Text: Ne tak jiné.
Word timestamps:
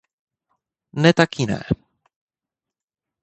Ne 0.93 1.13
tak 1.13 1.39
jiné. 1.39 1.61